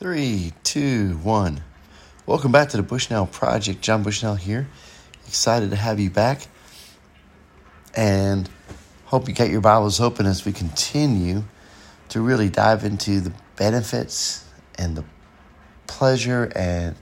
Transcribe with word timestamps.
Three, 0.00 0.54
two, 0.64 1.18
one. 1.18 1.62
Welcome 2.24 2.50
back 2.50 2.70
to 2.70 2.78
the 2.78 2.82
Bushnell 2.82 3.26
Project. 3.26 3.82
John 3.82 4.02
Bushnell 4.02 4.34
here. 4.34 4.66
Excited 5.26 5.68
to 5.68 5.76
have 5.76 6.00
you 6.00 6.08
back. 6.08 6.46
And 7.94 8.48
hope 9.04 9.28
you 9.28 9.34
got 9.34 9.50
your 9.50 9.60
Bibles 9.60 10.00
open 10.00 10.24
as 10.24 10.46
we 10.46 10.52
continue 10.52 11.44
to 12.08 12.22
really 12.22 12.48
dive 12.48 12.82
into 12.82 13.20
the 13.20 13.34
benefits 13.56 14.46
and 14.78 14.96
the 14.96 15.04
pleasure 15.86 16.50
and 16.56 16.96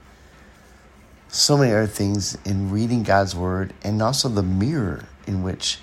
so 1.29 1.57
many 1.57 1.71
other 1.71 1.87
things 1.87 2.37
in 2.45 2.73
reading 2.73 3.05
God's 3.05 3.33
Word 3.33 3.75
and 3.85 4.03
also 4.03 4.29
the 4.29 4.43
mirror 4.43 5.05
in 5.25 5.45
which 5.45 5.79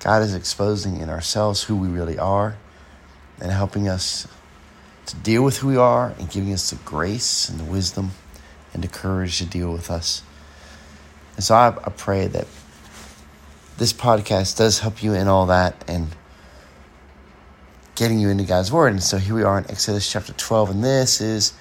God 0.00 0.20
is 0.20 0.34
exposing 0.34 1.00
in 1.00 1.08
ourselves 1.08 1.62
who 1.62 1.76
we 1.76 1.88
really 1.88 2.18
are 2.18 2.58
and 3.40 3.50
helping 3.50 3.88
us 3.88 4.28
to 5.08 5.16
deal 5.16 5.42
with 5.42 5.56
who 5.58 5.68
we 5.68 5.76
are 5.76 6.14
and 6.18 6.30
giving 6.30 6.52
us 6.52 6.68
the 6.68 6.76
grace 6.76 7.48
and 7.48 7.58
the 7.58 7.64
wisdom 7.64 8.10
and 8.74 8.84
the 8.84 8.88
courage 8.88 9.38
to 9.38 9.46
deal 9.46 9.72
with 9.72 9.90
us. 9.90 10.22
And 11.36 11.44
so 11.44 11.54
I, 11.54 11.68
I 11.68 11.90
pray 11.96 12.26
that 12.26 12.46
this 13.78 13.94
podcast 13.94 14.58
does 14.58 14.80
help 14.80 15.02
you 15.02 15.14
in 15.14 15.26
all 15.26 15.46
that 15.46 15.82
and 15.88 16.08
getting 17.94 18.18
you 18.18 18.28
into 18.28 18.44
God's 18.44 18.70
Word. 18.70 18.92
And 18.92 19.02
so 19.02 19.16
here 19.16 19.34
we 19.34 19.44
are 19.44 19.56
in 19.56 19.70
Exodus 19.70 20.10
chapter 20.10 20.34
12, 20.34 20.70
and 20.70 20.84
this 20.84 21.22
is 21.22 21.54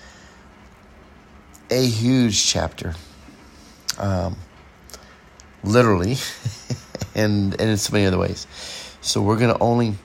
a 1.72 1.86
huge 1.86 2.48
chapter. 2.48 2.96
Um, 3.98 4.36
literally, 5.64 6.18
and, 7.16 7.54
and 7.54 7.70
in 7.70 7.78
so 7.78 7.94
many 7.94 8.06
other 8.06 8.18
ways. 8.18 8.46
So 9.00 9.22
we're 9.22 9.38
going 9.38 9.54
to 9.54 9.62
only 9.62 9.96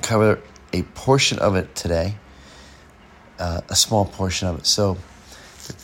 cover 0.00 0.40
a 0.74 0.82
portion 0.82 1.38
of 1.38 1.54
it 1.54 1.74
today, 1.76 2.16
uh, 3.38 3.60
a 3.68 3.76
small 3.76 4.04
portion 4.04 4.48
of 4.48 4.58
it. 4.58 4.66
So, 4.66 4.98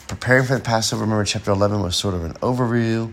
preparing 0.09 0.45
for 0.45 0.57
the 0.57 0.61
Passover, 0.61 1.03
remember, 1.03 1.25
chapter 1.25 1.53
11 1.53 1.81
was 1.81 1.95
sort 1.95 2.15
of 2.15 2.25
an 2.25 2.35
overview 2.35 3.13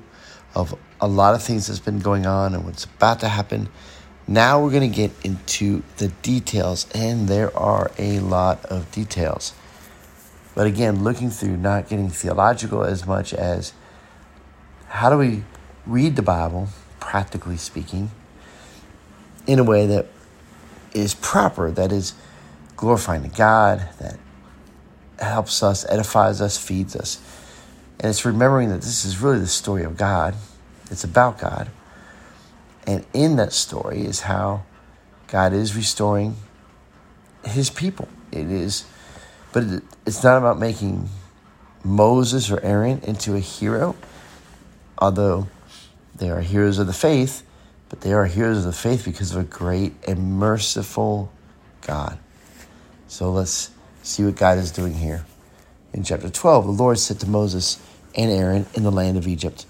of 0.55 0.75
a 0.99 1.07
lot 1.07 1.35
of 1.35 1.43
things 1.43 1.67
that's 1.67 1.79
been 1.79 1.99
going 1.99 2.25
on 2.25 2.55
and 2.55 2.65
what's 2.65 2.85
about 2.85 3.19
to 3.19 3.29
happen. 3.29 3.69
Now 4.27 4.61
we're 4.61 4.71
going 4.71 4.89
to 4.89 4.95
get 4.95 5.11
into 5.23 5.83
the 5.97 6.07
details, 6.23 6.87
and 6.95 7.27
there 7.27 7.55
are 7.55 7.91
a 7.99 8.19
lot 8.21 8.65
of 8.65 8.91
details. 8.91 9.53
But 10.55 10.65
again, 10.65 11.03
looking 11.03 11.29
through, 11.29 11.57
not 11.57 11.87
getting 11.87 12.09
theological 12.09 12.83
as 12.83 13.05
much 13.05 13.35
as 13.35 13.73
how 14.87 15.11
do 15.11 15.17
we 15.17 15.43
read 15.85 16.15
the 16.15 16.23
Bible, 16.23 16.69
practically 16.99 17.57
speaking, 17.57 18.09
in 19.45 19.59
a 19.59 19.63
way 19.63 19.85
that 19.85 20.07
is 20.97 21.13
proper, 21.13 21.71
that 21.71 21.91
is 21.91 22.13
glorifying 22.75 23.23
to 23.23 23.29
God, 23.29 23.87
that 23.99 24.17
helps 25.19 25.63
us, 25.63 25.85
edifies 25.89 26.41
us, 26.41 26.57
feeds 26.57 26.95
us. 26.95 27.19
And 27.99 28.09
it's 28.09 28.25
remembering 28.25 28.69
that 28.69 28.81
this 28.81 29.05
is 29.05 29.19
really 29.19 29.39
the 29.39 29.47
story 29.47 29.83
of 29.83 29.97
God. 29.97 30.35
It's 30.91 31.03
about 31.03 31.39
God. 31.39 31.69
And 32.85 33.05
in 33.13 33.35
that 33.37 33.53
story 33.53 34.05
is 34.05 34.21
how 34.21 34.63
God 35.27 35.53
is 35.53 35.75
restoring 35.75 36.35
his 37.43 37.69
people. 37.69 38.07
It 38.31 38.49
is, 38.51 38.85
but 39.53 39.63
it's 40.05 40.23
not 40.23 40.37
about 40.37 40.59
making 40.59 41.09
Moses 41.83 42.51
or 42.51 42.59
Aaron 42.61 42.99
into 43.03 43.35
a 43.35 43.39
hero, 43.39 43.95
although 44.97 45.47
they 46.15 46.29
are 46.29 46.41
heroes 46.41 46.79
of 46.79 46.87
the 46.87 46.93
faith. 46.93 47.43
But 47.89 48.01
they 48.01 48.13
are 48.13 48.25
heroes 48.25 48.59
of 48.59 48.63
the 48.65 48.73
faith 48.73 49.05
because 49.05 49.33
of 49.33 49.41
a 49.41 49.43
great 49.43 49.93
and 50.07 50.33
merciful 50.33 51.31
God. 51.81 52.19
So 53.07 53.31
let's 53.31 53.71
see 54.03 54.25
what 54.25 54.35
God 54.35 54.57
is 54.57 54.71
doing 54.71 54.93
here. 54.93 55.25
In 55.93 56.03
chapter 56.03 56.29
12, 56.29 56.65
the 56.65 56.71
Lord 56.71 56.99
said 56.99 57.19
to 57.21 57.29
Moses 57.29 57.79
and 58.15 58.29
Aaron 58.29 58.65
in 58.73 58.83
the 58.83 58.91
land 58.91 59.17
of 59.17 59.27
Egypt, 59.27 59.65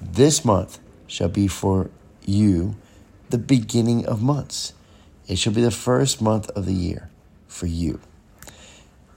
This 0.00 0.44
month 0.44 0.78
shall 1.06 1.28
be 1.28 1.46
for 1.46 1.90
you 2.24 2.76
the 3.30 3.38
beginning 3.38 4.06
of 4.06 4.22
months. 4.22 4.72
It 5.28 5.38
shall 5.38 5.52
be 5.52 5.62
the 5.62 5.70
first 5.70 6.20
month 6.20 6.48
of 6.50 6.66
the 6.66 6.72
year 6.72 7.10
for 7.46 7.66
you. 7.66 8.00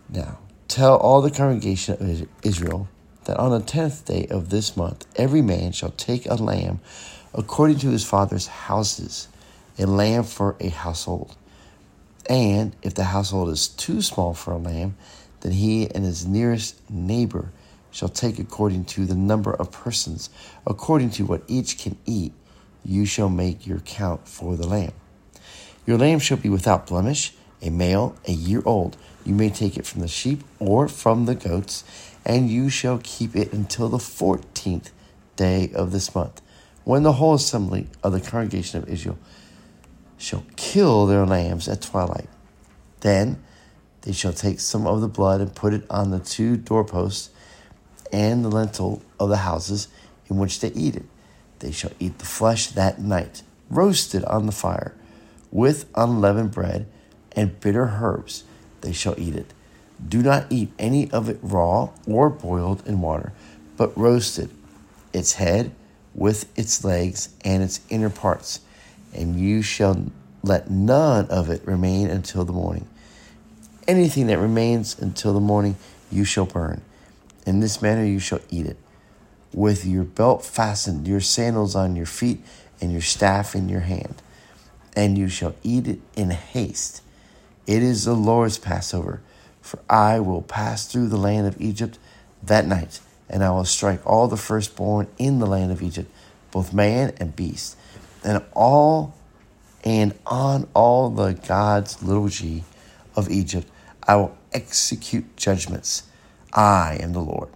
Now, 0.09 0.39
tell 0.67 0.97
all 0.97 1.21
the 1.21 1.31
congregation 1.31 1.95
of 1.99 2.27
Israel 2.43 2.87
that 3.25 3.37
on 3.37 3.51
the 3.51 3.59
tenth 3.59 4.05
day 4.05 4.27
of 4.29 4.49
this 4.49 4.77
month, 4.77 5.05
every 5.15 5.41
man 5.41 5.71
shall 5.71 5.91
take 5.91 6.25
a 6.25 6.35
lamb 6.35 6.79
according 7.35 7.77
to 7.79 7.89
his 7.89 8.05
father's 8.05 8.47
houses, 8.47 9.27
a 9.77 9.85
lamb 9.85 10.23
for 10.23 10.55
a 10.61 10.69
household. 10.69 11.35
And 12.29 12.75
if 12.81 12.95
the 12.95 13.03
household 13.03 13.49
is 13.49 13.67
too 13.67 14.01
small 14.01 14.33
for 14.33 14.53
a 14.53 14.57
lamb, 14.57 14.95
then 15.41 15.51
he 15.51 15.89
and 15.91 16.03
his 16.05 16.25
nearest 16.25 16.79
neighbor 16.89 17.51
shall 17.91 18.09
take 18.09 18.39
according 18.39 18.85
to 18.85 19.05
the 19.05 19.15
number 19.15 19.53
of 19.53 19.71
persons, 19.71 20.29
according 20.65 21.09
to 21.11 21.25
what 21.25 21.43
each 21.47 21.77
can 21.77 21.97
eat, 22.05 22.33
you 22.83 23.05
shall 23.05 23.29
make 23.29 23.67
your 23.67 23.79
count 23.79 24.27
for 24.27 24.55
the 24.55 24.67
lamb. 24.67 24.93
Your 25.85 25.97
lamb 25.97 26.19
shall 26.19 26.37
be 26.37 26.49
without 26.49 26.87
blemish, 26.87 27.33
a 27.61 27.69
male, 27.69 28.15
a 28.27 28.31
year 28.31 28.63
old. 28.65 28.97
You 29.25 29.35
may 29.35 29.49
take 29.49 29.77
it 29.77 29.85
from 29.85 30.01
the 30.01 30.07
sheep 30.07 30.43
or 30.59 30.87
from 30.87 31.25
the 31.25 31.35
goats, 31.35 31.83
and 32.25 32.49
you 32.49 32.69
shall 32.69 32.99
keep 33.03 33.35
it 33.35 33.53
until 33.53 33.89
the 33.89 33.99
fourteenth 33.99 34.91
day 35.35 35.71
of 35.75 35.91
this 35.91 36.15
month 36.15 36.41
when 36.85 37.03
the 37.03 37.13
whole 37.13 37.33
assembly 37.33 37.87
of 38.03 38.13
the 38.13 38.21
congregation 38.21 38.81
of 38.81 38.87
Israel 38.87 39.17
shall 40.17 40.45
kill 40.55 41.05
their 41.05 41.25
lambs 41.25 41.67
at 41.67 41.81
twilight. 41.81 42.29
Then 43.01 43.43
they 44.03 44.13
shall 44.13 44.33
take 44.33 44.59
some 44.59 44.87
of 44.87 45.01
the 45.01 45.07
blood 45.07 45.41
and 45.41 45.53
put 45.53 45.73
it 45.73 45.83
on 45.89 46.11
the 46.11 46.19
two 46.19 46.55
doorposts 46.55 47.31
and 48.13 48.45
the 48.45 48.49
lintel 48.49 49.01
of 49.19 49.29
the 49.29 49.37
houses 49.37 49.87
in 50.29 50.37
which 50.37 50.59
they 50.59 50.69
eat 50.69 50.95
it. 50.95 51.05
They 51.59 51.71
shall 51.71 51.91
eat 51.99 52.19
the 52.19 52.25
flesh 52.25 52.67
that 52.67 52.99
night, 52.99 53.41
roasted 53.69 54.23
on 54.25 54.45
the 54.45 54.51
fire, 54.51 54.95
with 55.51 55.89
unleavened 55.95 56.51
bread 56.51 56.85
and 57.31 57.59
bitter 57.59 57.97
herbs. 57.99 58.43
They 58.81 58.93
shall 58.93 59.19
eat 59.19 59.35
it. 59.35 59.53
Do 60.07 60.21
not 60.21 60.45
eat 60.51 60.71
any 60.77 61.09
of 61.09 61.29
it 61.29 61.39
raw 61.41 61.89
or 62.05 62.29
boiled 62.29 62.85
in 62.85 63.01
water, 63.01 63.33
but 63.75 63.97
roasted, 63.97 64.51
its 65.13 65.33
head 65.33 65.71
with 66.15 66.57
its 66.57 66.83
legs 66.83 67.29
and 67.43 67.61
its 67.61 67.81
inner 67.89 68.09
parts, 68.09 68.61
and 69.13 69.39
you 69.39 69.61
shall 69.61 70.05
let 70.41 70.69
none 70.69 71.27
of 71.27 71.49
it 71.49 71.65
remain 71.65 72.09
until 72.09 72.45
the 72.45 72.53
morning. 72.53 72.87
Anything 73.87 74.27
that 74.27 74.39
remains 74.39 74.97
until 74.97 75.33
the 75.33 75.39
morning 75.39 75.75
you 76.11 76.23
shall 76.23 76.45
burn. 76.45 76.81
In 77.45 77.59
this 77.59 77.81
manner 77.81 78.03
you 78.03 78.19
shall 78.19 78.39
eat 78.49 78.65
it, 78.65 78.77
with 79.53 79.85
your 79.85 80.03
belt 80.03 80.43
fastened, 80.43 81.07
your 81.07 81.21
sandals 81.21 81.75
on 81.75 81.95
your 81.95 82.05
feet, 82.05 82.43
and 82.81 82.91
your 82.91 83.01
staff 83.01 83.53
in 83.53 83.69
your 83.69 83.81
hand. 83.81 84.15
And 84.95 85.17
you 85.17 85.27
shall 85.27 85.55
eat 85.61 85.87
it 85.87 85.99
in 86.15 86.29
haste. 86.29 87.01
It 87.67 87.83
is 87.83 88.05
the 88.05 88.13
Lord's 88.13 88.57
Passover, 88.57 89.21
for 89.61 89.79
I 89.89 90.19
will 90.19 90.41
pass 90.41 90.87
through 90.87 91.09
the 91.09 91.17
land 91.17 91.47
of 91.47 91.59
Egypt 91.59 91.99
that 92.41 92.65
night 92.65 92.99
and 93.29 93.43
I 93.43 93.51
will 93.51 93.65
strike 93.65 94.05
all 94.05 94.27
the 94.27 94.37
firstborn 94.37 95.07
in 95.17 95.39
the 95.39 95.45
land 95.45 95.71
of 95.71 95.81
Egypt, 95.81 96.11
both 96.51 96.73
man 96.73 97.13
and 97.17 97.35
beast, 97.35 97.77
and 98.23 98.43
all 98.53 99.13
and 99.83 100.17
on 100.25 100.67
all 100.73 101.11
the 101.11 101.33
gods, 101.33 102.01
little 102.01 102.27
g, 102.27 102.63
of 103.15 103.29
Egypt, 103.29 103.67
I 104.07 104.15
will 104.15 104.35
execute 104.51 105.37
judgments. 105.37 106.03
I 106.53 106.97
am 107.01 107.13
the 107.13 107.19
Lord. 107.19 107.49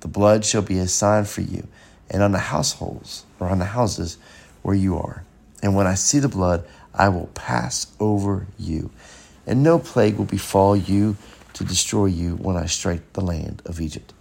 The 0.00 0.08
blood 0.08 0.44
shall 0.44 0.62
be 0.62 0.78
a 0.78 0.88
sign 0.88 1.24
for 1.24 1.40
you, 1.40 1.68
and 2.10 2.22
on 2.22 2.32
the 2.32 2.38
households 2.38 3.24
or 3.38 3.48
on 3.48 3.58
the 3.58 3.64
houses 3.64 4.18
where 4.62 4.74
you 4.74 4.96
are. 4.96 5.22
And 5.62 5.74
when 5.74 5.86
I 5.86 5.94
see 5.94 6.18
the 6.18 6.28
blood, 6.28 6.64
I 6.94 7.08
will 7.10 7.28
pass 7.34 7.86
over 8.00 8.46
you, 8.58 8.90
and 9.46 9.62
no 9.62 9.78
plague 9.78 10.16
will 10.16 10.24
befall 10.24 10.76
you 10.76 11.16
to 11.54 11.64
destroy 11.64 12.06
you 12.06 12.36
when 12.36 12.56
I 12.56 12.66
strike 12.66 13.12
the 13.12 13.20
land 13.20 13.62
of 13.66 13.80
Egypt. 13.80 14.12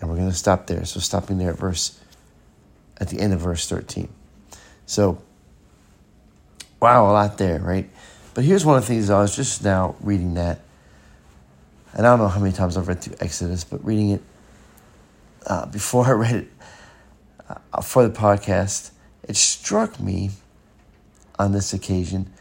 And 0.00 0.08
we're 0.08 0.16
going 0.16 0.30
to 0.30 0.36
stop 0.36 0.66
there. 0.66 0.84
So 0.84 1.00
stopping 1.00 1.38
there 1.38 1.50
at 1.50 1.58
verse 1.58 1.98
at 2.98 3.08
the 3.08 3.20
end 3.20 3.32
of 3.32 3.40
verse 3.40 3.68
13. 3.68 4.08
So 4.86 5.22
wow, 6.80 7.10
a 7.10 7.12
lot 7.12 7.38
there, 7.38 7.58
right? 7.58 7.88
But 8.34 8.44
here's 8.44 8.64
one 8.64 8.76
of 8.76 8.82
the 8.82 8.86
things 8.86 9.10
I 9.10 9.20
was 9.20 9.34
just 9.34 9.64
now 9.64 9.96
reading 10.00 10.34
that, 10.34 10.60
and 11.92 12.06
I 12.06 12.10
don't 12.10 12.18
know 12.18 12.28
how 12.28 12.40
many 12.40 12.52
times 12.52 12.76
I've 12.76 12.88
read 12.88 13.00
through 13.00 13.16
Exodus, 13.20 13.64
but 13.64 13.84
reading 13.84 14.10
it 14.10 14.22
uh, 15.46 15.66
before 15.66 16.06
I 16.06 16.12
read 16.12 16.34
it 16.36 16.48
uh, 17.48 17.80
for 17.80 18.06
the 18.06 18.14
podcast, 18.14 18.90
it 19.24 19.36
struck 19.36 19.98
me 19.98 20.30
on 21.38 21.52
this 21.52 21.72
occasion 21.72 22.32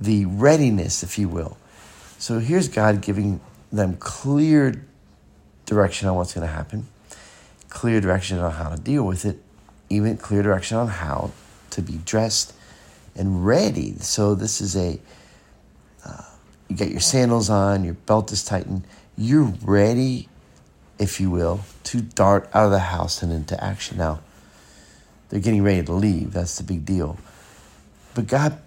the 0.00 0.26
readiness, 0.26 1.02
if 1.02 1.18
you 1.18 1.28
will. 1.28 1.56
So 2.18 2.38
here's 2.38 2.68
God 2.68 3.00
giving 3.00 3.40
them 3.72 3.96
clear 3.96 4.84
direction 5.66 6.08
on 6.08 6.16
what's 6.16 6.34
going 6.34 6.46
to 6.46 6.52
happen 6.52 6.86
clear 7.78 8.00
direction 8.00 8.40
on 8.40 8.50
how 8.50 8.70
to 8.70 8.76
deal 8.76 9.04
with 9.04 9.24
it, 9.24 9.38
even 9.88 10.16
clear 10.16 10.42
direction 10.42 10.76
on 10.76 10.88
how 10.88 11.30
to 11.70 11.80
be 11.80 12.00
dressed 12.04 12.52
and 13.14 13.46
ready. 13.46 13.94
So 14.00 14.34
this 14.34 14.60
is 14.60 14.74
a 14.76 14.98
uh, 16.04 16.24
you 16.66 16.74
get 16.74 16.90
your 16.90 16.98
sandals 16.98 17.48
on, 17.48 17.84
your 17.84 17.94
belt 17.94 18.32
is 18.32 18.44
tightened, 18.44 18.82
you're 19.16 19.54
ready, 19.62 20.28
if 20.98 21.20
you 21.20 21.30
will, 21.30 21.60
to 21.84 22.00
dart 22.00 22.50
out 22.52 22.64
of 22.64 22.72
the 22.72 22.80
house 22.80 23.22
and 23.22 23.30
into 23.30 23.62
action. 23.62 23.96
Now, 23.98 24.22
they're 25.28 25.38
getting 25.38 25.62
ready 25.62 25.84
to 25.84 25.92
leave. 25.92 26.32
That's 26.32 26.58
the 26.58 26.64
big 26.64 26.84
deal. 26.84 27.16
But 28.12 28.26
God 28.26 28.58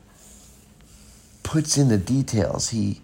puts 1.43 1.77
in 1.77 1.89
the 1.89 1.97
details. 1.97 2.69
He 2.69 3.01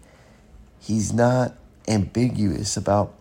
He's 0.80 1.12
not 1.12 1.54
ambiguous 1.86 2.77
about 2.77 3.13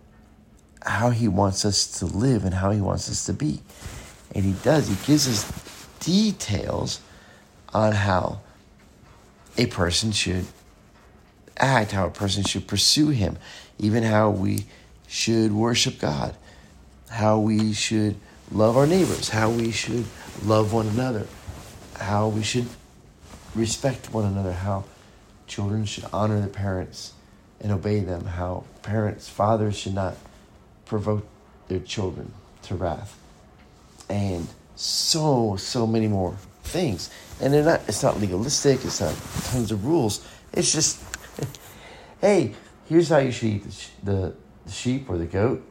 how 0.86 1.10
he 1.10 1.28
wants 1.28 1.64
us 1.64 1.98
to 1.98 2.06
live 2.06 2.44
and 2.44 2.54
how 2.54 2.70
he 2.70 2.80
wants 2.80 3.10
us 3.10 3.26
to 3.26 3.32
be. 3.32 3.60
And 4.34 4.44
he 4.44 4.52
does. 4.62 4.88
He 4.88 4.94
gives 5.06 5.28
us 5.28 5.88
details 6.00 7.00
on 7.74 7.92
how 7.92 8.40
a 9.58 9.66
person 9.66 10.12
should 10.12 10.46
act, 11.56 11.92
how 11.92 12.06
a 12.06 12.10
person 12.10 12.44
should 12.44 12.66
pursue 12.66 13.08
him, 13.08 13.38
even 13.78 14.02
how 14.02 14.30
we 14.30 14.66
should 15.08 15.52
worship 15.52 15.98
God, 15.98 16.34
how 17.10 17.38
we 17.38 17.72
should 17.72 18.16
love 18.52 18.76
our 18.76 18.86
neighbors, 18.86 19.30
how 19.30 19.50
we 19.50 19.70
should 19.70 20.04
love 20.44 20.72
one 20.72 20.86
another, 20.86 21.26
how 21.94 22.28
we 22.28 22.42
should 22.42 22.66
respect 23.54 24.12
one 24.12 24.24
another, 24.24 24.52
how 24.52 24.84
children 25.46 25.84
should 25.84 26.04
honor 26.12 26.38
their 26.38 26.48
parents 26.48 27.12
and 27.60 27.72
obey 27.72 28.00
them, 28.00 28.24
how 28.26 28.64
parents, 28.82 29.28
fathers 29.28 29.76
should 29.76 29.94
not 29.94 30.16
provoke 30.86 31.26
their 31.68 31.80
children 31.80 32.32
to 32.62 32.74
wrath. 32.74 33.18
And 34.08 34.46
so, 34.76 35.56
so 35.56 35.86
many 35.86 36.08
more 36.08 36.36
things. 36.62 37.10
And 37.40 37.52
they're 37.52 37.64
not 37.64 37.82
it's 37.88 38.02
not 38.02 38.18
legalistic, 38.20 38.84
it's 38.84 39.00
not 39.00 39.14
tons 39.44 39.70
of 39.70 39.84
rules. 39.84 40.26
It's 40.52 40.72
just 40.72 41.02
hey, 42.20 42.54
here's 42.88 43.08
how 43.08 43.18
you 43.18 43.32
should 43.32 43.48
eat 43.48 43.64
the, 43.64 44.12
the, 44.12 44.34
the 44.64 44.72
sheep 44.72 45.10
or 45.10 45.18
the 45.18 45.26
goat. 45.26 45.62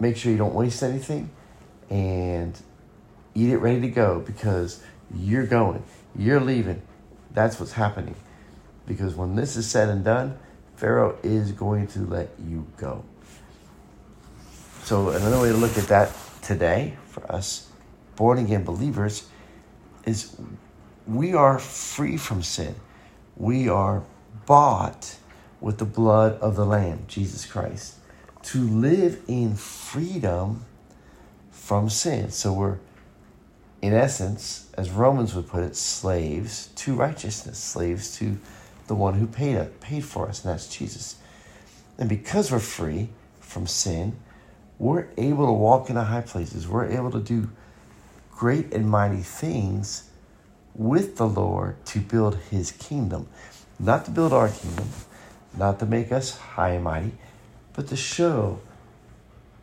Make 0.00 0.16
sure 0.16 0.32
you 0.32 0.38
don't 0.38 0.54
waste 0.54 0.82
anything 0.82 1.30
and 1.90 2.58
eat 3.34 3.50
it 3.50 3.58
ready 3.58 3.80
to 3.82 3.88
go 3.88 4.20
because 4.20 4.82
you're 5.14 5.46
going, 5.46 5.82
you're 6.16 6.40
leaving. 6.40 6.82
That's 7.32 7.58
what's 7.58 7.72
happening. 7.72 8.14
Because 8.86 9.14
when 9.14 9.36
this 9.36 9.56
is 9.56 9.68
said 9.68 9.88
and 9.88 10.04
done, 10.04 10.38
Pharaoh 10.76 11.18
is 11.22 11.52
going 11.52 11.88
to 11.88 12.00
let 12.00 12.30
you 12.46 12.66
go. 12.76 13.04
So, 14.88 15.10
another 15.10 15.38
way 15.38 15.50
to 15.50 15.54
look 15.54 15.76
at 15.76 15.88
that 15.88 16.10
today 16.40 16.96
for 17.08 17.30
us 17.30 17.68
born 18.16 18.38
again 18.38 18.64
believers 18.64 19.28
is 20.06 20.34
we 21.06 21.34
are 21.34 21.58
free 21.58 22.16
from 22.16 22.42
sin. 22.42 22.74
We 23.36 23.68
are 23.68 24.02
bought 24.46 25.16
with 25.60 25.76
the 25.76 25.84
blood 25.84 26.40
of 26.40 26.56
the 26.56 26.64
Lamb, 26.64 27.04
Jesus 27.06 27.44
Christ, 27.44 27.96
to 28.44 28.60
live 28.60 29.20
in 29.28 29.56
freedom 29.56 30.64
from 31.50 31.90
sin. 31.90 32.30
So, 32.30 32.54
we're 32.54 32.78
in 33.82 33.92
essence, 33.92 34.70
as 34.72 34.88
Romans 34.88 35.34
would 35.34 35.48
put 35.48 35.64
it, 35.64 35.76
slaves 35.76 36.68
to 36.76 36.94
righteousness, 36.94 37.58
slaves 37.58 38.16
to 38.16 38.38
the 38.86 38.94
one 38.94 39.12
who 39.16 39.26
paid 39.26 39.58
paid 39.82 40.06
for 40.06 40.28
us, 40.30 40.42
and 40.42 40.50
that's 40.50 40.74
Jesus. 40.74 41.16
And 41.98 42.08
because 42.08 42.50
we're 42.50 42.58
free 42.58 43.10
from 43.38 43.66
sin, 43.66 44.16
we're 44.78 45.08
able 45.16 45.46
to 45.46 45.52
walk 45.52 45.88
in 45.88 45.96
the 45.96 46.04
high 46.04 46.20
places. 46.20 46.68
We're 46.68 46.86
able 46.86 47.10
to 47.10 47.20
do 47.20 47.50
great 48.30 48.72
and 48.72 48.88
mighty 48.88 49.22
things 49.22 50.10
with 50.74 51.16
the 51.16 51.26
Lord 51.26 51.84
to 51.86 52.00
build 52.00 52.36
his 52.50 52.70
kingdom. 52.70 53.28
Not 53.78 54.04
to 54.04 54.10
build 54.10 54.32
our 54.32 54.48
kingdom, 54.48 54.88
not 55.56 55.78
to 55.80 55.86
make 55.86 56.12
us 56.12 56.36
high 56.36 56.70
and 56.70 56.84
mighty, 56.84 57.12
but 57.72 57.88
to 57.88 57.96
show 57.96 58.60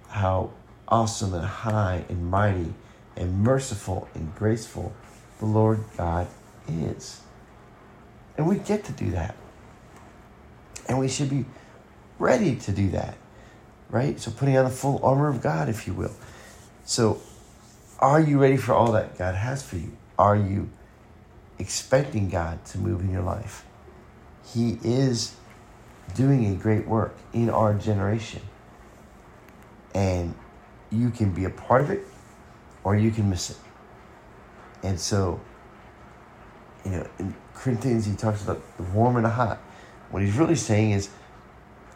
how 0.10 0.52
awesome 0.88 1.34
and 1.34 1.46
high 1.46 2.06
and 2.10 2.30
mighty 2.30 2.74
and 3.16 3.40
merciful 3.40 4.08
and 4.14 4.34
graceful 4.36 4.94
the 5.40 5.46
Lord 5.46 5.84
God 5.98 6.28
is. 6.68 7.22
And 8.38 8.48
we 8.48 8.58
get 8.58 8.84
to 8.86 8.92
do 8.92 9.12
that. 9.12 9.36
And 10.88 11.00
we 11.00 11.08
should 11.08 11.30
be 11.30 11.46
ready 12.20 12.56
to 12.58 12.72
do 12.72 12.90
that, 12.92 13.16
right? 13.90 14.20
So, 14.20 14.32
putting 14.32 14.58
on 14.58 14.66
the 14.66 14.72
full 14.72 15.00
armor 15.04 15.28
of 15.28 15.42
God, 15.42 15.70
if 15.70 15.88
you 15.88 15.94
will. 15.94 16.14
So, 16.86 17.22
are 18.00 18.20
you 18.20 18.40
ready 18.40 18.58
for 18.58 18.74
all 18.74 18.92
that 18.92 19.18
God 19.18 19.36
has 19.36 19.64
for 19.64 19.78
you? 19.78 19.92
Are 20.18 20.36
you 20.36 20.70
expecting 21.60 22.30
God 22.30 22.64
to 22.66 22.78
move 22.78 23.02
in 23.02 23.12
your 23.12 23.24
life? 23.24 23.66
He 24.54 24.78
is 24.84 25.36
doing 26.14 26.46
a 26.46 26.56
great 26.56 26.88
work 26.88 27.16
in 27.34 27.50
our 27.50 27.74
generation. 27.74 28.42
And 29.94 30.36
you 30.92 31.10
can 31.10 31.32
be 31.32 31.46
a 31.46 31.50
part 31.50 31.82
of 31.82 31.90
it 31.90 32.06
or 32.84 32.96
you 32.96 33.12
can 33.12 33.30
miss 33.30 33.50
it. 33.50 33.58
And 34.84 35.00
so, 35.00 35.40
you 36.84 36.92
know, 36.92 37.08
in 37.18 37.36
Corinthians, 37.54 38.06
he 38.06 38.16
talks 38.16 38.44
about 38.44 38.62
the 38.78 38.84
warm 38.84 39.16
and 39.16 39.26
the 39.26 39.30
hot. 39.30 39.58
What 40.12 40.22
he's 40.22 40.38
really 40.38 40.56
saying 40.56 40.92
is, 40.92 41.10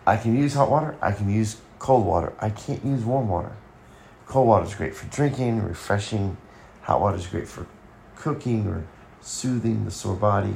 I 0.08 0.18
can 0.18 0.36
use 0.36 0.56
hot 0.56 0.72
water, 0.72 0.98
I 1.02 1.12
can 1.12 1.30
use 1.30 1.58
cold 1.80 2.06
water. 2.06 2.34
I 2.40 2.50
can't 2.50 2.84
use 2.86 3.04
warm 3.04 3.30
water. 3.30 3.54
Cold 4.28 4.48
water 4.48 4.66
is 4.66 4.76
great 4.76 4.96
for 4.96 5.08
drinking, 5.08 5.64
refreshing. 5.64 6.38
Hot 6.82 7.02
water 7.02 7.18
is 7.18 7.26
great 7.26 7.48
for 7.48 7.66
cooking 8.16 8.68
or 8.68 8.86
soothing 9.22 9.86
the 9.86 9.92
sore 9.92 10.16
body. 10.16 10.56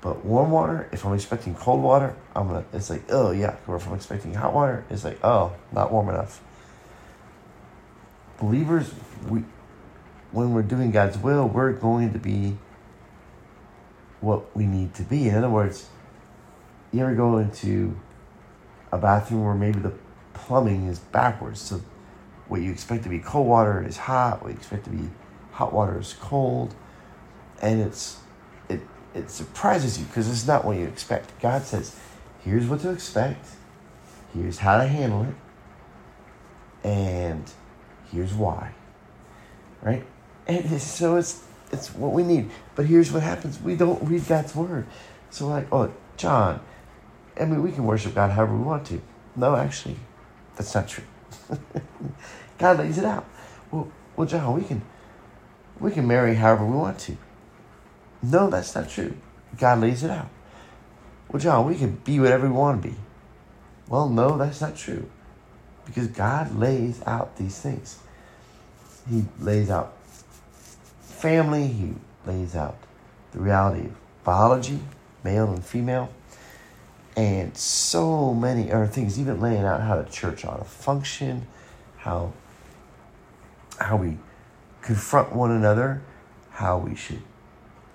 But 0.00 0.24
warm 0.24 0.50
water, 0.50 0.88
if 0.92 1.06
I'm 1.06 1.14
expecting 1.14 1.54
cold 1.54 1.82
water, 1.82 2.14
I'm 2.34 2.48
gonna. 2.48 2.64
It's 2.72 2.90
like 2.90 3.04
oh 3.08 3.30
yeah. 3.30 3.56
Or 3.66 3.76
if 3.76 3.86
I'm 3.86 3.94
expecting 3.94 4.34
hot 4.34 4.52
water, 4.52 4.84
it's 4.90 5.04
like 5.04 5.18
oh 5.24 5.54
not 5.72 5.90
warm 5.90 6.08
enough. 6.10 6.42
Believers, 8.38 8.92
we 9.28 9.44
when 10.32 10.52
we're 10.52 10.62
doing 10.62 10.90
God's 10.90 11.16
will, 11.16 11.48
we're 11.48 11.72
going 11.72 12.12
to 12.12 12.18
be 12.18 12.58
what 14.20 14.54
we 14.54 14.66
need 14.66 14.94
to 14.94 15.02
be. 15.02 15.28
In 15.28 15.36
other 15.36 15.48
words, 15.48 15.88
you 16.92 17.00
ever 17.00 17.14
go 17.14 17.38
into 17.38 17.98
a 18.92 18.98
bathroom 18.98 19.44
where 19.44 19.54
maybe 19.54 19.80
the 19.80 19.92
plumbing 20.36 20.86
is 20.88 20.98
backwards? 20.98 21.60
So 21.60 21.82
what 22.48 22.62
you 22.62 22.70
expect 22.70 23.02
to 23.04 23.08
be 23.08 23.18
cold 23.18 23.46
water 23.46 23.84
is 23.86 23.96
hot, 23.96 24.42
what 24.42 24.52
you 24.52 24.56
expect 24.56 24.84
to 24.84 24.90
be 24.90 25.08
hot 25.52 25.72
water 25.72 25.98
is 25.98 26.14
cold, 26.20 26.74
and 27.60 27.80
it's 27.80 28.18
it 28.68 28.80
it 29.14 29.30
surprises 29.30 29.98
you 29.98 30.04
because 30.04 30.28
it's 30.28 30.46
not 30.46 30.64
what 30.64 30.76
you 30.76 30.84
expect. 30.84 31.38
God 31.40 31.62
says, 31.62 31.98
here's 32.40 32.66
what 32.66 32.80
to 32.80 32.90
expect, 32.90 33.46
here's 34.34 34.58
how 34.58 34.78
to 34.78 34.86
handle 34.86 35.22
it, 35.24 35.34
and 36.86 37.50
here's 38.12 38.34
why. 38.34 38.72
Right? 39.82 40.04
And 40.46 40.80
so 40.80 41.16
it's 41.16 41.42
it's 41.72 41.94
what 41.94 42.12
we 42.12 42.22
need. 42.22 42.50
But 42.74 42.86
here's 42.86 43.10
what 43.10 43.22
happens: 43.22 43.60
we 43.60 43.74
don't 43.76 44.02
read 44.08 44.26
God's 44.26 44.54
word. 44.54 44.86
So 45.30 45.48
like, 45.48 45.66
oh, 45.72 45.92
John, 46.16 46.60
I 47.38 47.44
mean, 47.44 47.62
we 47.62 47.72
can 47.72 47.84
worship 47.84 48.14
God 48.14 48.30
however 48.30 48.56
we 48.56 48.62
want 48.62 48.86
to. 48.86 49.02
No, 49.34 49.56
actually, 49.56 49.96
that's 50.56 50.74
not 50.74 50.88
true. 50.88 51.04
God 52.58 52.78
lays 52.78 52.98
it 52.98 53.04
out. 53.04 53.26
Well, 53.70 53.90
well, 54.16 54.26
John, 54.26 54.54
we 54.54 54.64
can 54.64 54.82
we 55.78 55.90
can 55.90 56.06
marry 56.06 56.34
however 56.34 56.64
we 56.64 56.76
want 56.76 56.98
to. 57.00 57.16
No, 58.22 58.50
that's 58.50 58.74
not 58.74 58.88
true. 58.88 59.16
God 59.58 59.80
lays 59.80 60.02
it 60.02 60.10
out. 60.10 60.28
Well, 61.28 61.40
John, 61.40 61.66
we 61.66 61.76
can 61.76 61.96
be 61.96 62.18
whatever 62.18 62.46
we 62.46 62.52
want 62.52 62.82
to 62.82 62.88
be. 62.88 62.94
Well, 63.88 64.08
no, 64.08 64.36
that's 64.36 64.60
not 64.60 64.76
true. 64.76 65.08
Because 65.84 66.08
God 66.08 66.56
lays 66.56 67.00
out 67.06 67.36
these 67.36 67.60
things. 67.60 67.98
He 69.08 69.24
lays 69.38 69.70
out 69.70 69.96
family, 71.16 71.68
he 71.68 71.94
lays 72.26 72.54
out 72.54 72.76
the 73.32 73.40
reality 73.40 73.86
of 73.86 73.96
biology, 74.24 74.80
male 75.24 75.50
and 75.50 75.64
female, 75.64 76.10
and 77.16 77.56
so 77.56 78.34
many 78.34 78.70
other 78.70 78.86
things, 78.86 79.18
even 79.18 79.40
laying 79.40 79.64
out 79.64 79.80
how 79.80 80.00
the 80.00 80.08
church 80.08 80.44
ought 80.44 80.58
to 80.58 80.64
function, 80.64 81.46
how 81.98 82.32
how 83.78 83.96
we 83.96 84.18
confront 84.82 85.34
one 85.34 85.50
another, 85.50 86.02
how 86.50 86.78
we 86.78 86.94
should 86.94 87.22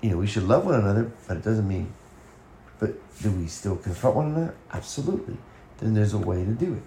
you 0.01 0.09
know, 0.09 0.17
we 0.17 0.25
should 0.25 0.43
love 0.43 0.65
one 0.65 0.75
another, 0.75 1.11
but 1.27 1.37
it 1.37 1.43
doesn't 1.43 1.67
mean 1.67 1.93
but 2.81 2.95
do 3.21 3.29
we 3.31 3.45
still 3.45 3.75
confront 3.75 4.15
one 4.15 4.25
another? 4.31 4.55
Absolutely. 4.73 5.37
Then 5.77 5.93
there's 5.93 6.13
a 6.13 6.17
way 6.17 6.43
to 6.43 6.51
do 6.51 6.73
it. 6.73 6.83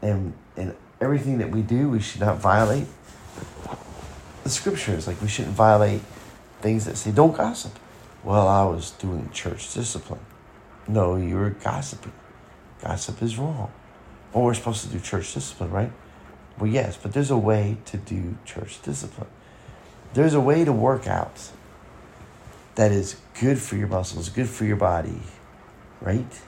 And 0.00 0.32
and 0.56 0.74
everything 1.00 1.38
that 1.38 1.50
we 1.50 1.60
do, 1.60 1.90
we 1.90 2.00
should 2.00 2.22
not 2.22 2.38
violate 2.38 2.86
the 4.42 4.50
scriptures. 4.50 5.06
Like 5.06 5.20
we 5.20 5.28
shouldn't 5.28 5.54
violate 5.54 6.00
things 6.62 6.86
that 6.86 6.96
say 6.96 7.12
don't 7.12 7.36
gossip. 7.36 7.78
Well, 8.22 8.48
I 8.48 8.64
was 8.64 8.92
doing 8.92 9.28
church 9.32 9.74
discipline. 9.74 10.20
No, 10.86 11.16
you 11.16 11.36
were 11.36 11.50
gossiping. 11.50 12.12
Gossip 12.82 13.22
is 13.22 13.38
wrong. 13.38 13.72
Well, 14.32 14.44
we're 14.44 14.54
supposed 14.54 14.82
to 14.84 14.88
do 14.88 15.00
church 15.00 15.32
discipline, 15.32 15.70
right? 15.70 15.92
Well, 16.58 16.70
yes, 16.70 16.96
but 17.00 17.12
there's 17.12 17.30
a 17.30 17.38
way 17.38 17.78
to 17.86 17.96
do 17.96 18.36
church 18.44 18.82
discipline. 18.82 19.28
There's 20.12 20.34
a 20.34 20.40
way 20.40 20.64
to 20.64 20.72
work 20.72 21.06
out 21.06 21.50
that 22.74 22.92
is 22.92 23.16
good 23.40 23.58
for 23.58 23.76
your 23.76 23.88
muscles, 23.88 24.28
good 24.28 24.48
for 24.48 24.64
your 24.64 24.76
body, 24.76 25.20
right? 26.00 26.40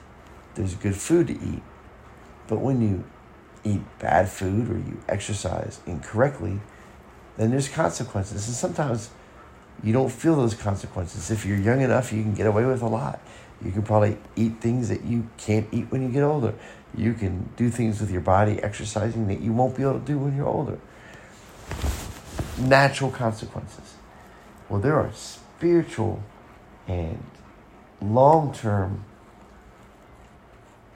there's 0.57 0.75
good 0.75 0.95
food 0.95 1.27
to 1.27 1.33
eat. 1.33 1.61
But 2.47 2.59
when 2.59 2.81
you 2.81 3.03
eat 3.63 3.81
bad 3.99 4.29
food 4.29 4.69
or 4.69 4.77
you 4.77 4.99
exercise 5.07 5.79
incorrectly, 5.85 6.59
then 7.37 7.51
there's 7.51 7.69
consequences. 7.69 8.47
And 8.47 8.55
sometimes 8.55 9.11
you 9.83 9.93
don't 9.93 10.11
feel 10.11 10.35
those 10.35 10.55
consequences. 10.55 11.29
If 11.31 11.45
you're 11.45 11.57
young 11.57 11.81
enough, 11.81 12.11
you 12.11 12.23
can 12.23 12.33
get 12.33 12.47
away 12.47 12.65
with 12.65 12.81
a 12.81 12.87
lot. 12.87 13.19
You 13.63 13.71
can 13.71 13.81
probably 13.83 14.17
eat 14.35 14.61
things 14.61 14.89
that 14.89 15.03
you 15.03 15.29
can't 15.37 15.67
eat 15.71 15.91
when 15.91 16.03
you 16.03 16.09
get 16.09 16.23
older. 16.23 16.53
You 16.95 17.13
can 17.13 17.49
do 17.55 17.69
things 17.69 17.99
with 17.99 18.11
your 18.11 18.21
body, 18.21 18.61
exercising 18.61 19.27
that 19.27 19.41
you 19.41 19.51
won't 19.53 19.75
be 19.75 19.83
able 19.83 19.99
to 19.99 20.05
do 20.05 20.17
when 20.17 20.35
you're 20.35 20.47
older. 20.47 20.79
Natural 22.59 23.11
consequences. 23.11 23.95
Well, 24.69 24.79
there 24.79 24.95
are 24.95 25.11
spiritual 25.13 26.23
and 26.87 27.23
long 28.01 28.53
term 28.53 29.05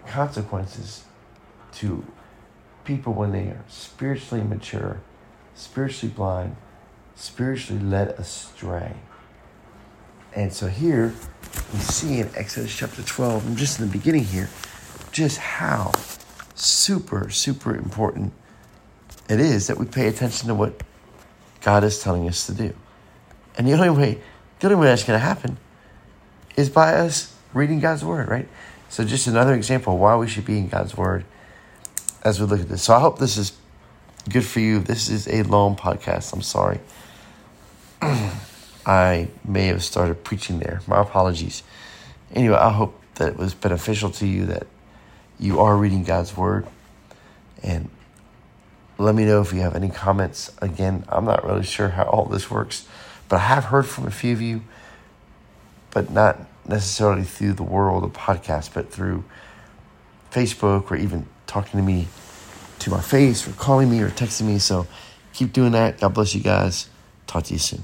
consequences 0.08 1.06
to 1.74 2.06
people 2.84 3.14
when 3.14 3.32
they 3.32 3.46
are 3.46 3.64
spiritually 3.68 4.44
mature, 4.44 5.02
spiritually 5.56 6.14
blind, 6.14 6.56
spiritually 7.16 7.82
led 7.82 8.10
astray. 8.10 8.96
And 10.34 10.54
so 10.54 10.68
here 10.68 11.14
we 11.74 11.80
see 11.80 12.20
in 12.20 12.30
Exodus 12.36 12.76
chapter 12.76 13.02
12, 13.02 13.48
and 13.48 13.58
just 13.58 13.80
in 13.80 13.88
the 13.88 13.92
beginning 13.92 14.24
here, 14.24 14.50
just 15.12 15.38
how 15.38 15.92
super, 16.56 17.30
super 17.30 17.76
important 17.76 18.34
it 19.30 19.40
is 19.40 19.68
that 19.68 19.78
we 19.78 19.86
pay 19.86 20.08
attention 20.08 20.48
to 20.48 20.56
what 20.56 20.82
God 21.62 21.84
is 21.84 22.02
telling 22.02 22.28
us 22.28 22.46
to 22.48 22.54
do. 22.54 22.74
And 23.58 23.68
the 23.68 23.74
only 23.74 23.90
way, 23.90 24.22
the 24.60 24.68
only 24.68 24.80
way 24.80 24.88
that's 24.88 25.04
going 25.04 25.20
to 25.20 25.26
happen 25.26 25.58
is 26.56 26.70
by 26.70 26.94
us 26.94 27.36
reading 27.54 27.80
God's 27.80 28.04
word, 28.04 28.30
right? 28.30 28.48
So 28.90 29.04
just 29.04 29.28
another 29.28 29.54
example 29.54 29.98
why 29.98 30.16
we 30.16 30.28
should 30.28 30.46
be 30.46 30.58
in 30.58 30.68
God's 30.68 30.98
word 30.98 31.26
as 32.24 32.40
we 32.40 32.46
look 32.46 32.60
at 32.60 32.70
this. 32.70 32.84
So 32.84 32.94
I 32.94 33.00
hope 33.00 33.20
this 33.20 33.38
is 33.38 33.54
good 34.30 34.46
for 34.46 34.60
you. 34.60 34.80
This 34.80 35.10
is 35.10 35.28
a 35.28 35.44
long 35.44 35.76
podcast. 35.76 36.34
I'm 36.34 36.42
sorry. 36.42 36.80
I 38.86 39.30
may 39.46 39.68
have 39.68 39.84
started 39.84 40.24
preaching 40.24 40.60
there. 40.60 40.82
My 40.88 41.02
apologies. 41.02 41.64
Anyway, 42.34 42.56
I 42.56 42.72
hope 42.72 43.00
that 43.16 43.30
it 43.30 43.38
was 43.38 43.54
beneficial 43.54 44.10
to 44.12 44.28
you 44.28 44.46
that 44.48 44.68
you 45.40 45.60
are 45.60 45.76
reading 45.76 46.04
God's 46.04 46.36
word. 46.36 46.66
And 47.64 47.90
let 48.98 49.16
me 49.16 49.26
know 49.26 49.42
if 49.42 49.54
you 49.54 49.62
have 49.62 49.76
any 49.76 49.90
comments. 49.90 50.52
Again, 50.62 51.04
I'm 51.10 51.26
not 51.26 51.46
really 51.46 51.64
sure 51.64 51.90
how 51.90 52.04
all 52.04 52.26
this 52.26 52.50
works, 52.50 52.88
but 53.30 53.38
I 53.38 53.40
have 53.40 53.66
heard 53.66 53.86
from 53.86 54.08
a 54.08 54.12
few 54.12 54.34
of 54.34 54.42
you, 54.42 54.62
but 55.92 56.12
not 56.12 56.40
necessarily 56.68 57.24
through 57.24 57.54
the 57.54 57.64
world 57.64 58.04
of 58.04 58.14
podcasts, 58.14 58.72
but 58.74 58.92
through 58.92 59.24
Facebook 60.32 60.90
or 60.92 60.96
even 60.96 61.28
talking 61.48 61.80
to 61.80 61.86
me 61.86 62.08
to 62.80 62.90
my 62.90 63.02
face 63.02 63.48
or 63.48 63.52
calling 63.54 63.92
me 63.92 64.02
or 64.02 64.10
texting 64.10 64.48
me. 64.48 64.60
So 64.60 64.88
keep 65.34 65.54
doing 65.54 65.74
that. 65.74 66.00
God 66.00 66.14
bless 66.14 66.34
you 66.34 66.42
guys. 66.42 66.90
Talk 67.28 67.44
to 67.46 67.54
you 67.54 67.60
soon. 67.60 67.84